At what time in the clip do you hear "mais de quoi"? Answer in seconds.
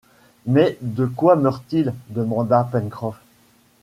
0.47-1.35